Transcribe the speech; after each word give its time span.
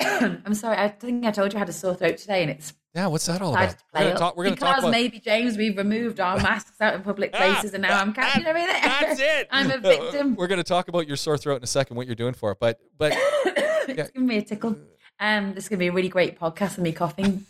I'm 0.00 0.54
sorry. 0.54 0.76
I 0.76 0.88
think 0.88 1.24
I 1.26 1.30
told 1.30 1.52
you 1.52 1.56
I 1.56 1.60
had 1.60 1.68
a 1.68 1.72
sore 1.72 1.94
throat 1.94 2.18
today, 2.18 2.42
and 2.42 2.50
it's 2.50 2.72
Yeah, 2.94 3.06
what's 3.08 3.26
that 3.26 3.42
all 3.42 3.52
about? 3.54 3.70
to 3.70 3.76
We're 3.94 4.00
gonna 4.04 4.14
talk. 4.18 4.36
We're 4.36 4.44
gonna 4.44 4.56
because 4.56 4.68
talk 4.70 4.78
about. 4.80 4.90
maybe 4.90 5.18
James, 5.18 5.56
we've 5.56 5.76
removed 5.76 6.20
our 6.20 6.36
masks 6.36 6.80
out 6.80 6.94
in 6.94 7.02
public 7.02 7.32
places, 7.34 7.74
and 7.74 7.82
now 7.82 8.00
I'm 8.00 8.12
catching 8.12 8.46
everything. 8.46 8.80
That's 8.82 9.20
it. 9.20 9.48
I'm 9.52 9.70
a 9.70 9.78
victim. 9.80 10.34
We're 10.36 10.46
going 10.46 10.58
to 10.58 10.64
talk 10.64 10.88
about 10.88 11.06
your 11.08 11.16
sore 11.16 11.36
throat 11.38 11.56
in 11.56 11.62
a 11.64 11.66
second. 11.66 11.96
What 11.96 12.06
you're 12.06 12.14
doing 12.16 12.34
for 12.34 12.52
it, 12.52 12.58
but 12.60 12.78
but 12.96 13.12
it's 13.16 14.10
giving 14.12 14.26
me 14.26 14.38
a 14.38 14.42
tickle. 14.42 14.76
Um, 15.20 15.54
this 15.54 15.64
is 15.64 15.68
going 15.68 15.78
to 15.78 15.82
be 15.82 15.88
a 15.88 15.92
really 15.92 16.08
great 16.08 16.38
podcast 16.38 16.76
with 16.76 16.80
me 16.84 16.92
coughing 16.92 17.44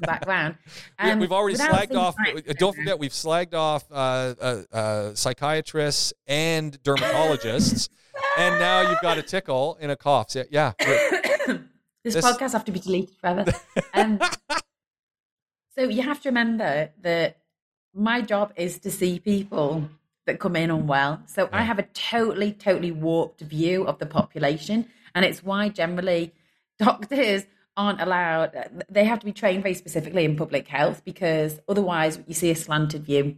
background. 0.00 0.56
we- 1.02 1.10
Um, 1.10 1.18
we've 1.18 1.32
already 1.32 1.54
without 1.54 1.72
slagged 1.74 1.96
off. 1.96 2.14
science- 2.24 2.42
uh, 2.48 2.52
Don't 2.58 2.76
forget, 2.76 2.98
we've 2.98 3.10
slagged 3.12 3.54
off 3.54 3.84
uh, 3.90 3.94
uh, 4.40 4.62
uh, 4.72 5.14
psychiatrists 5.14 6.12
and 6.28 6.80
dermatologists, 6.84 7.88
and 8.38 8.58
now 8.60 8.88
you've 8.88 9.00
got 9.00 9.18
a 9.18 9.22
tickle 9.22 9.76
and 9.80 9.90
a 9.90 9.96
cough. 9.96 10.30
So, 10.30 10.44
yeah, 10.50 10.72
this, 12.04 12.14
This- 12.14 12.24
podcast 12.24 12.52
have 12.52 12.64
to 12.66 12.72
be 12.72 12.80
deleted 12.80 13.16
forever. 13.20 13.52
Um, 13.94 14.20
so 15.74 15.82
you 15.82 16.02
have 16.02 16.20
to 16.22 16.28
remember 16.28 16.90
that 17.02 17.38
my 17.94 18.20
job 18.22 18.52
is 18.56 18.78
to 18.80 18.90
see 18.90 19.18
people 19.18 19.88
that 20.26 20.38
come 20.38 20.56
in 20.56 20.70
unwell. 20.70 21.22
So 21.26 21.48
I 21.52 21.62
have 21.62 21.78
a 21.78 21.82
totally, 21.82 22.52
totally 22.52 22.92
warped 22.92 23.40
view 23.40 23.84
of 23.84 23.98
the 23.98 24.06
population, 24.06 24.88
and 25.14 25.24
it's 25.24 25.42
why 25.42 25.68
generally 25.68 26.32
doctors 26.78 27.44
aren't 27.76 28.00
allowed. 28.00 28.84
They 28.88 29.04
have 29.04 29.20
to 29.20 29.26
be 29.26 29.32
trained 29.32 29.62
very 29.62 29.74
specifically 29.74 30.24
in 30.24 30.36
public 30.36 30.68
health 30.68 31.04
because 31.04 31.60
otherwise 31.68 32.18
you 32.26 32.34
see 32.34 32.50
a 32.50 32.54
slanted 32.54 33.04
view. 33.04 33.36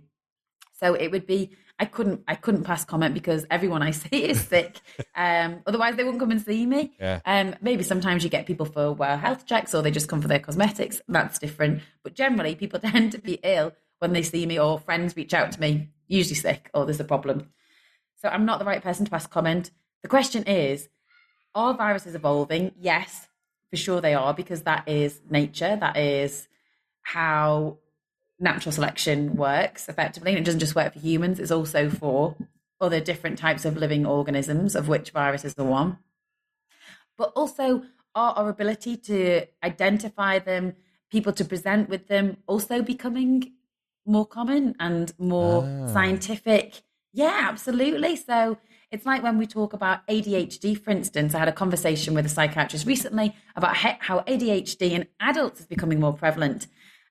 So 0.72 0.94
it 0.94 1.10
would 1.10 1.26
be 1.26 1.50
I 1.78 1.86
couldn't 1.86 2.22
I 2.28 2.36
couldn't 2.36 2.64
pass 2.64 2.84
comment 2.84 3.14
because 3.14 3.44
everyone 3.50 3.82
I 3.82 3.90
see 3.90 4.24
is 4.24 4.40
sick. 4.48 4.80
Um, 5.16 5.62
otherwise 5.66 5.96
they 5.96 6.04
wouldn't 6.04 6.20
come 6.20 6.30
and 6.30 6.40
see 6.40 6.66
me. 6.66 6.94
Yeah. 7.00 7.20
Um, 7.26 7.56
maybe 7.60 7.82
sometimes 7.82 8.22
you 8.22 8.30
get 8.30 8.46
people 8.46 8.66
for 8.66 8.92
well 8.92 9.18
health 9.18 9.46
checks 9.46 9.74
or 9.74 9.82
they 9.82 9.90
just 9.90 10.08
come 10.08 10.22
for 10.22 10.28
their 10.28 10.38
cosmetics. 10.38 11.00
That's 11.08 11.38
different. 11.38 11.82
But 12.02 12.14
generally 12.14 12.54
people 12.54 12.80
tend 12.84 13.12
to 13.12 13.18
be 13.18 13.40
ill 13.42 13.72
when 13.98 14.12
they 14.12 14.22
see 14.22 14.46
me 14.46 14.58
or 14.58 14.78
friends 14.78 15.16
reach 15.16 15.34
out 15.34 15.52
to 15.52 15.60
me, 15.60 15.88
usually 16.06 16.36
sick 16.36 16.70
or 16.74 16.84
there's 16.84 17.00
a 17.00 17.04
problem. 17.04 17.50
So 18.16 18.28
I'm 18.28 18.44
not 18.44 18.58
the 18.58 18.64
right 18.64 18.82
person 18.82 19.04
to 19.04 19.10
pass 19.10 19.26
comment. 19.26 19.70
The 20.02 20.08
question 20.08 20.44
is, 20.44 20.88
are 21.54 21.74
viruses 21.74 22.14
evolving? 22.14 22.72
Yes, 22.78 23.28
for 23.70 23.76
sure 23.76 24.00
they 24.00 24.14
are, 24.14 24.34
because 24.34 24.62
that 24.62 24.88
is 24.88 25.20
nature. 25.28 25.76
That 25.76 25.96
is 25.96 26.48
how 27.02 27.78
natural 28.38 28.72
selection 28.72 29.36
works 29.36 29.88
effectively. 29.88 30.32
And 30.32 30.40
it 30.40 30.44
doesn't 30.44 30.60
just 30.60 30.74
work 30.74 30.92
for 30.92 30.98
humans, 30.98 31.38
it's 31.40 31.50
also 31.50 31.88
for 31.90 32.36
other 32.80 33.00
different 33.00 33.38
types 33.38 33.64
of 33.64 33.76
living 33.76 34.04
organisms, 34.04 34.74
of 34.74 34.88
which 34.88 35.10
viruses 35.10 35.54
are 35.58 35.64
one. 35.64 35.98
But 37.16 37.32
also 37.36 37.84
are 38.14 38.32
our 38.34 38.48
ability 38.48 38.96
to 38.96 39.46
identify 39.62 40.38
them, 40.38 40.74
people 41.10 41.32
to 41.32 41.44
present 41.44 41.88
with 41.88 42.08
them, 42.08 42.36
also 42.46 42.82
becoming 42.82 43.52
more 44.06 44.26
common 44.26 44.74
and 44.78 45.12
more 45.18 45.64
Ah. 45.64 45.86
scientific. 45.92 46.82
Yeah, 47.12 47.46
absolutely. 47.48 48.16
So 48.16 48.58
it's 48.90 49.06
like 49.06 49.22
when 49.22 49.38
we 49.38 49.46
talk 49.46 49.72
about 49.72 50.00
ADHD, 50.08 50.74
for 50.74 50.90
instance. 50.90 51.34
I 51.34 51.38
had 51.38 51.48
a 51.48 51.52
conversation 51.52 52.14
with 52.14 52.26
a 52.26 52.28
psychiatrist 52.28 52.86
recently 52.86 53.34
about 53.56 53.76
how 53.76 54.20
ADHD 54.26 54.92
in 54.92 55.06
adults 55.20 55.60
is 55.60 55.66
becoming 55.66 56.00
more 56.00 56.12
prevalent. 56.12 56.66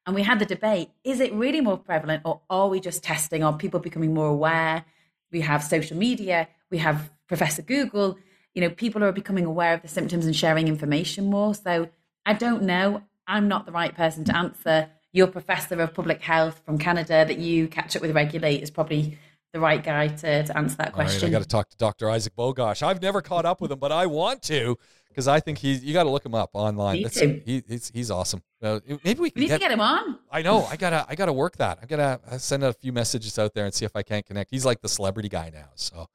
And 0.06 0.16
we 0.16 0.23
had 0.23 0.40
the 0.40 0.46
debate 0.46 0.90
is 1.04 1.20
it 1.20 1.34
really 1.34 1.62
more 1.62 1.78
prevalent, 1.78 2.23
or 2.26 2.42
are 2.50 2.68
we 2.68 2.80
just 2.80 3.04
testing? 3.04 3.44
Are 3.44 3.54
people 3.58 3.80
becoming 3.80 4.14
more 4.14 4.28
aware? 4.28 4.86
We 5.32 5.42
have 5.42 5.64
social 5.64 5.98
media, 5.98 6.48
we 6.70 6.78
have 6.80 7.12
Professor 7.28 7.62
Google. 7.62 8.18
You 8.54 8.62
know, 8.62 8.70
people 8.70 9.04
are 9.04 9.12
becoming 9.12 9.46
aware 9.46 9.74
of 9.74 9.81
the 9.81 9.88
symptoms 9.88 10.26
and 10.26 10.36
sharing 10.36 10.68
information 10.68 11.26
more. 11.26 11.56
So 11.56 11.90
I 12.26 12.34
don't 12.34 12.64
know. 12.64 13.02
I'm 13.26 13.48
not 13.48 13.66
the 13.66 13.72
right 13.72 13.96
person 13.96 14.26
to 14.26 14.36
answer. 14.36 14.90
Your 15.12 15.28
professor 15.28 15.80
of 15.81 15.94
public 15.94 16.22
health 16.22 16.62
from 16.66 16.78
Canada 16.78 17.26
that 17.28 17.38
you 17.38 17.68
catch 17.68 17.96
up 17.96 18.02
with 18.02 18.12
regularly 18.12 18.62
is 18.62 18.70
probably 18.70 19.18
the 19.53 19.59
right 19.59 19.84
guy 19.84 20.08
to, 20.08 20.44
to 20.44 20.58
answer 20.58 20.78
that 20.78 20.88
right, 20.88 20.94
question. 20.94 21.30
I 21.30 21.31
got 21.31 21.42
to 21.44 21.47
talk 21.47 21.69
to 21.69 21.78
Dr. 21.78 22.09
Isaac 22.09 22.36
Bogoch. 22.36 22.81
I've 22.81 23.02
never 23.02 23.22
caught 23.22 23.46
up 23.46 23.62
with 23.62 23.72
him, 23.72 23.80
but 23.80 23.92
I 23.92 24.08
want 24.08 24.42
to 24.44 24.78
because 25.13 25.28
I 25.28 25.40
think 25.40 25.57
he's. 25.59 25.84
You 25.84 25.94
got 25.94 26.03
to 26.03 26.09
look 26.09 26.25
him 26.25 26.34
up 26.35 26.50
online. 26.53 26.97
Me 26.97 27.03
That's- 27.03 27.19
too. 27.19 27.41
he, 27.46 27.63
he's 27.68 27.91
he's 27.94 28.12
awesome. 28.12 28.41
Uh, 28.62 28.79
maybe 29.03 29.19
we 29.22 29.31
we 29.35 29.41
need 29.41 29.47
get. 29.47 29.53
to 29.56 29.59
get 29.59 29.72
him 29.72 29.81
on. 29.81 30.18
I 30.31 30.41
know. 30.41 30.63
I 30.66 30.75
gotta. 30.75 31.06
I 31.07 31.16
gotta 31.16 31.34
work 31.34 31.57
that. 31.57 31.79
I 31.81 31.85
gotta 31.85 32.19
uh, 32.29 32.38
send 32.38 32.63
a 32.63 32.74
few 32.74 32.91
messages 32.91 33.38
out 33.38 33.53
there 33.53 33.66
and 33.66 33.74
see 33.74 33.85
if 33.85 33.96
I 33.96 34.03
can't 34.03 34.25
connect. 34.25 34.51
He's 34.51 34.66
like 34.66 34.81
the 34.81 34.90
celebrity 34.90 35.29
guy 35.29 35.51
now. 35.53 35.69
So, 35.75 36.07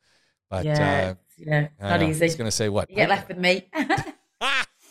but 0.50 0.64
yeah, 0.64 1.14
yeah, 1.36 1.69
uh, 1.81 1.86
I 1.86 1.91
not 1.91 2.03
easy. 2.03 2.25
He's 2.25 2.36
gonna 2.36 2.50
say 2.50 2.69
what? 2.69 2.91
You 2.91 2.97
get 2.97 3.09
left 3.09 3.28
with 3.28 3.38
me. 3.38 3.69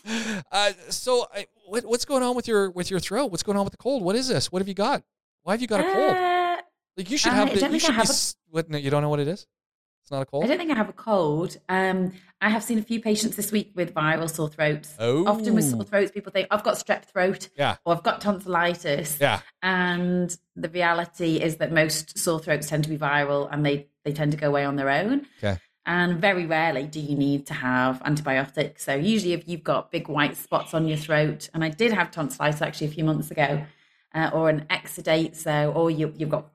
uh, 0.51 0.71
so, 0.89 1.27
I, 1.33 1.47
what, 1.65 1.85
what's 1.85 2.05
going 2.05 2.23
on 2.23 2.35
with 2.35 2.47
your 2.47 2.71
with 2.71 2.89
your 2.91 2.99
throat? 2.99 3.31
What's 3.31 3.43
going 3.43 3.57
on 3.57 3.63
with 3.63 3.71
the 3.71 3.77
cold? 3.77 4.03
What 4.03 4.15
is 4.15 4.27
this? 4.27 4.51
What 4.51 4.61
have 4.61 4.67
you 4.67 4.73
got? 4.73 5.03
Why 5.43 5.53
have 5.53 5.61
you 5.61 5.67
got 5.67 5.79
a 5.81 5.83
cold? 5.83 6.11
Uh, 6.15 6.57
Like 6.97 7.11
you 7.11 7.17
should 7.17 7.33
have. 7.33 7.47
The, 7.53 7.69
you 7.71 7.79
should 7.79 7.95
be. 7.95 8.01
a- 8.01 8.33
What? 8.49 8.69
No, 8.69 8.77
you 8.77 8.89
don't 8.89 9.01
know 9.01 9.09
what 9.09 9.19
it 9.19 9.27
is? 9.27 9.45
It's 10.07 10.11
not 10.13 10.21
a 10.21 10.25
cold. 10.25 10.45
I 10.45 10.47
don't 10.47 10.57
think 10.57 10.71
I 10.71 10.75
have 10.75 10.87
a 10.87 10.93
cold. 10.93 11.57
Um, 11.67 12.13
I 12.39 12.47
have 12.47 12.63
seen 12.63 12.79
a 12.79 12.81
few 12.81 13.01
patients 13.01 13.35
this 13.35 13.51
week 13.51 13.73
with 13.75 13.93
viral 13.93 14.33
sore 14.33 14.47
throats. 14.47 14.95
Oh. 14.99 15.27
Often 15.27 15.53
with 15.53 15.65
sore 15.69 15.83
throats, 15.83 16.11
people 16.11 16.31
think 16.31 16.47
I've 16.49 16.63
got 16.63 16.75
strep 16.75 17.03
throat 17.03 17.49
Yeah. 17.57 17.75
or 17.83 17.93
I've 17.93 18.03
got 18.03 18.21
tonsillitis. 18.21 19.17
Yeah. 19.19 19.41
And 19.61 20.33
the 20.55 20.69
reality 20.69 21.41
is 21.41 21.57
that 21.57 21.73
most 21.73 22.17
sore 22.17 22.39
throats 22.39 22.69
tend 22.69 22.85
to 22.85 22.89
be 22.89 22.97
viral 22.97 23.49
and 23.51 23.65
they, 23.65 23.89
they 24.05 24.13
tend 24.13 24.31
to 24.31 24.37
go 24.37 24.47
away 24.47 24.63
on 24.63 24.77
their 24.77 24.89
own. 24.89 25.25
Okay. 25.43 25.59
And 25.85 26.21
very 26.21 26.45
rarely 26.45 26.87
do 26.87 27.01
you 27.01 27.17
need 27.17 27.45
to 27.47 27.53
have 27.53 28.01
antibiotics. 28.05 28.85
So 28.85 28.95
usually, 28.95 29.33
if 29.33 29.45
you've 29.45 29.63
got 29.65 29.91
big 29.91 30.07
white 30.07 30.37
spots 30.37 30.73
on 30.73 30.87
your 30.87 30.97
throat, 30.97 31.49
and 31.53 31.65
I 31.65 31.69
did 31.69 31.91
have 31.91 32.11
tonsillitis 32.11 32.61
actually 32.61 32.87
a 32.87 32.91
few 32.91 33.03
months 33.03 33.29
ago, 33.29 33.65
uh, 34.15 34.29
or 34.33 34.49
an 34.49 34.67
exudate, 34.69 35.35
so 35.35 35.73
or 35.73 35.91
you, 35.91 36.13
you've 36.15 36.29
got 36.29 36.47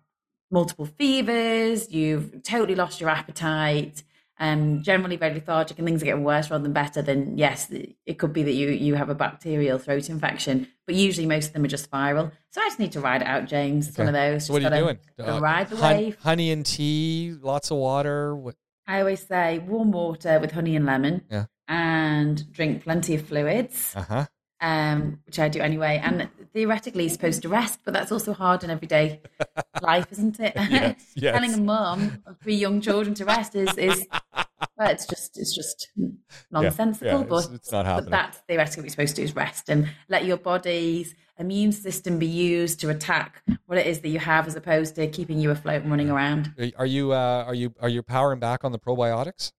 multiple 0.53 0.87
fevers, 0.87 1.91
you've 1.91 2.43
totally 2.43 2.75
lost 2.77 3.01
your 3.01 3.11
appetite, 3.11 4.03
um, 4.39 4.83
generally 4.83 5.17
very 5.17 5.35
lethargic, 5.35 5.79
and 5.79 5.87
things 5.87 6.03
are 6.03 6.05
getting 6.05 6.25
worse 6.25 6.51
rather 6.51 6.63
than 6.63 6.73
better. 6.73 7.01
Then 7.03 7.37
yes, 7.39 7.69
it 7.71 8.19
could 8.19 8.33
be 8.33 8.43
that 8.45 8.53
you 8.53 8.69
you 8.69 8.95
have 8.95 9.09
a 9.09 9.15
bacterial 9.15 9.79
throat 9.79 10.09
infection, 10.11 10.69
but 10.87 10.95
usually 10.95 11.27
most 11.27 11.49
of 11.49 11.53
them 11.55 11.65
are 11.65 11.69
just 11.69 11.91
viral. 11.91 12.31
So 12.51 12.61
I 12.61 12.67
just 12.67 12.79
need 12.79 12.93
to 12.93 13.01
ride 13.01 13.23
it 13.23 13.29
out, 13.29 13.47
James. 13.47 13.89
It's 13.89 13.99
one 13.99 14.09
of 14.09 14.15
those. 14.15 14.47
So 14.47 14.53
what 14.53 14.65
are 14.65 14.75
you 14.77 14.83
doing? 14.85 14.99
Uh, 15.19 15.41
ride 15.41 15.69
the 15.71 15.77
hun- 15.77 15.97
wave. 15.97 16.17
honey 16.21 16.51
and 16.51 16.65
tea, 16.67 17.35
lots 17.41 17.71
of 17.71 17.79
water. 17.79 18.37
What? 18.37 18.55
I 18.87 19.01
always 19.01 19.27
say 19.27 19.59
warm 19.61 19.93
water 19.93 20.39
with 20.41 20.53
honey 20.53 20.75
and 20.77 20.85
lemon, 20.87 21.23
Yeah. 21.31 21.45
and 21.69 22.51
drink 22.53 22.83
plenty 22.83 23.15
of 23.15 23.27
fluids, 23.27 23.93
Uh 23.97 24.03
huh. 24.03 24.27
Um, 24.63 25.19
which 25.27 25.39
I 25.39 25.49
do 25.51 25.61
anyway. 25.61 26.01
And 26.03 26.29
theoretically, 26.55 27.03
you're 27.05 27.11
supposed 27.11 27.43
to 27.43 27.49
rest, 27.51 27.81
but 27.85 27.93
that's 27.93 28.11
also 28.13 28.33
hard 28.33 28.65
in 28.65 28.71
everyday 28.71 29.21
life, 29.83 30.07
isn't 30.13 30.41
it? 30.41 30.53
Yes, 30.57 31.05
yes. 31.17 31.35
Telling 31.35 31.53
a 31.53 31.59
mum 31.59 32.23
of 32.27 32.39
three 32.41 32.55
young 32.55 32.81
children 32.81 33.15
to 33.17 33.25
rest 33.27 33.55
is 33.55 33.77
is 33.77 34.07
well, 34.79 34.89
it's 34.91 35.07
just 35.07 35.39
it's 35.39 35.55
just 35.55 35.89
nonsensical. 36.51 37.07
yeah, 37.09 37.21
it's- 37.25 37.47
but 37.47 37.55
it's 37.55 37.73
not 37.73 37.85
but 37.85 37.91
happening. 37.91 38.11
that's 38.11 38.39
theoretically 38.49 38.81
what 38.83 38.85
you're 38.87 38.91
supposed 38.91 39.17
to 39.17 39.21
do 39.23 39.25
is 39.27 39.37
rest 39.37 39.69
and 39.69 39.89
let 40.09 40.25
your 40.25 40.37
body's 40.39 41.15
immune 41.39 41.73
system 41.73 42.19
be 42.19 42.27
used 42.27 42.79
to 42.79 42.89
attack 42.91 43.43
what 43.67 43.77
it 43.79 43.87
is 43.87 44.01
that 44.01 44.09
you 44.11 44.19
have, 44.21 44.47
as 44.47 44.55
opposed 44.55 44.95
to 44.95 45.07
keeping 45.09 45.41
you 45.41 45.51
afloat 45.51 45.83
and 45.83 45.91
running 45.91 46.11
around. 46.11 46.53
Are- 46.59 46.71
Are 46.83 46.87
you? 46.87 47.13
Uh, 47.13 47.45
are 47.47 47.55
you? 47.55 47.75
Are 47.81 47.89
you 47.89 48.03
powering 48.03 48.39
back 48.39 48.63
on 48.65 48.71
the 48.73 48.79
probiotics? 48.79 49.51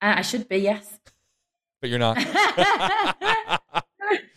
Uh, 0.00 0.14
I 0.18 0.22
should 0.22 0.48
be, 0.48 0.58
yes. 0.58 0.98
But 1.80 1.90
you're 1.90 1.98
not. 1.98 2.18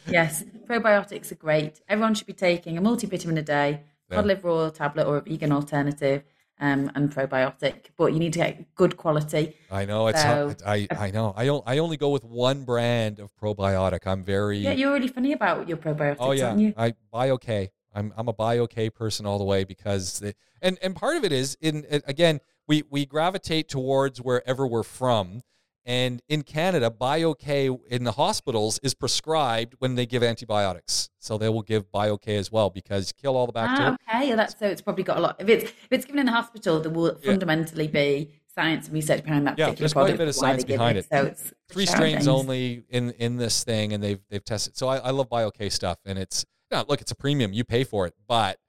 yes, 0.07 0.43
probiotics 0.67 1.31
are 1.31 1.35
great. 1.35 1.81
Everyone 1.89 2.13
should 2.13 2.27
be 2.27 2.33
taking 2.33 2.77
a 2.77 2.81
multivitamin 2.81 3.37
a 3.37 3.41
day, 3.41 3.81
Yeah. 4.09 4.17
cod 4.17 4.25
liver 4.25 4.49
oil 4.49 4.71
tablet 4.71 5.07
or 5.07 5.17
a 5.17 5.21
vegan 5.21 5.51
alternative, 5.51 6.23
um, 6.59 6.91
and 6.93 7.13
probiotic. 7.13 7.87
But 7.97 8.13
you 8.13 8.19
need 8.19 8.33
to 8.33 8.39
get 8.39 8.75
good 8.75 8.97
quality. 8.97 9.55
I 9.71 9.85
know 9.85 10.07
it's. 10.07 10.21
So- 10.21 10.49
not, 10.49 10.61
I 10.65 10.87
I 10.91 11.11
know. 11.11 11.33
I 11.35 11.47
I 11.65 11.77
only 11.79 11.97
go 11.97 12.09
with 12.09 12.23
one 12.23 12.65
brand 12.65 13.19
of 13.19 13.35
probiotic. 13.35 14.05
I'm 14.05 14.23
very. 14.23 14.59
Yeah, 14.59 14.73
you're 14.73 14.93
really 14.93 15.07
funny 15.07 15.33
about 15.33 15.67
your 15.67 15.77
probiotics, 15.77 16.17
oh 16.19 16.31
yeah. 16.31 16.49
aren't 16.49 16.59
you? 16.59 16.73
I 16.77 16.93
BioK. 17.13 17.69
I'm 17.93 18.13
I'm 18.15 18.27
a 18.27 18.33
BioK 18.33 18.93
person 18.93 19.25
all 19.25 19.37
the 19.37 19.43
way 19.43 19.63
because 19.63 20.19
the, 20.19 20.33
and 20.61 20.77
and 20.81 20.95
part 20.95 21.17
of 21.17 21.25
it 21.25 21.31
is 21.31 21.57
in 21.59 21.85
again 22.05 22.39
we 22.67 22.83
we 22.89 23.05
gravitate 23.05 23.67
towards 23.67 24.21
wherever 24.21 24.67
we're 24.67 24.83
from. 24.83 25.41
And 25.85 26.21
in 26.29 26.43
Canada, 26.43 26.91
BioK 26.91 27.79
in 27.89 28.03
the 28.03 28.11
hospitals 28.11 28.79
is 28.83 28.93
prescribed 28.93 29.75
when 29.79 29.95
they 29.95 30.05
give 30.05 30.21
antibiotics. 30.21 31.09
So 31.19 31.37
they 31.37 31.49
will 31.49 31.63
give 31.63 31.91
BioK 31.91 32.27
as 32.37 32.51
well 32.51 32.69
because 32.69 33.11
kill 33.11 33.35
all 33.35 33.47
the 33.47 33.51
bacteria. 33.53 33.97
Ah, 34.07 34.15
okay. 34.17 34.29
Yeah, 34.29 34.35
that's 34.35 34.57
so. 34.59 34.67
It's 34.67 34.81
probably 34.81 35.03
got 35.03 35.17
a 35.17 35.21
lot. 35.21 35.37
If 35.39 35.49
it's 35.49 35.63
if 35.63 35.87
it's 35.91 36.05
given 36.05 36.19
in 36.19 36.27
the 36.27 36.31
hospital, 36.31 36.79
there 36.79 36.91
will 36.91 37.17
Yeah. 37.23 37.31
fundamentally 37.31 37.87
be 37.87 38.31
science 38.53 38.85
and 38.85 38.93
research 38.93 39.23
behind 39.23 39.47
that 39.47 39.57
Yeah, 39.57 39.67
particular 39.67 39.79
there's 39.87 39.93
quite 39.93 40.13
a 40.13 40.17
bit 40.17 40.27
of 40.27 40.35
science 40.35 40.63
behind 40.63 40.97
it. 40.97 41.07
So 41.11 41.25
it's 41.25 41.53
three 41.69 41.85
strains 41.87 42.27
only 42.27 42.83
in 42.89 43.11
in 43.11 43.37
this 43.37 43.63
thing, 43.63 43.93
and 43.93 44.03
they've 44.03 44.19
they've 44.29 44.43
tested. 44.43 44.77
So 44.77 44.87
I, 44.87 44.97
I 44.97 45.09
love 45.11 45.29
BioK 45.29 45.71
stuff, 45.71 45.97
and 46.05 46.19
it's 46.19 46.45
yeah, 46.71 46.83
look, 46.87 47.01
it's 47.01 47.11
a 47.11 47.15
premium. 47.15 47.53
You 47.53 47.63
pay 47.63 47.83
for 47.83 48.05
it, 48.05 48.13
but 48.27 48.59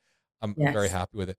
I'm 0.41 0.55
Yes. 0.57 0.73
very 0.73 0.89
happy 0.89 1.17
with 1.19 1.29
it. 1.31 1.37